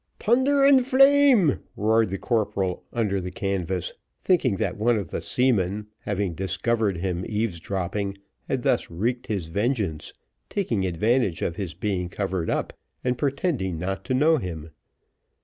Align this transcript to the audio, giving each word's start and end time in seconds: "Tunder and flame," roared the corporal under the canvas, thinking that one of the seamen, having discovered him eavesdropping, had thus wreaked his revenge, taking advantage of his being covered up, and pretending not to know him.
"Tunder 0.17 0.65
and 0.65 0.83
flame," 0.83 1.59
roared 1.77 2.09
the 2.09 2.17
corporal 2.17 2.83
under 2.91 3.21
the 3.21 3.29
canvas, 3.29 3.93
thinking 4.19 4.55
that 4.55 4.75
one 4.75 4.97
of 4.97 5.11
the 5.11 5.21
seamen, 5.21 5.85
having 5.99 6.33
discovered 6.33 6.97
him 6.97 7.23
eavesdropping, 7.29 8.17
had 8.49 8.63
thus 8.63 8.89
wreaked 8.89 9.27
his 9.27 9.49
revenge, 9.49 10.11
taking 10.49 10.87
advantage 10.87 11.43
of 11.43 11.55
his 11.57 11.75
being 11.75 12.09
covered 12.09 12.49
up, 12.49 12.73
and 13.03 13.15
pretending 13.19 13.77
not 13.77 14.03
to 14.05 14.15
know 14.15 14.37
him. 14.37 14.71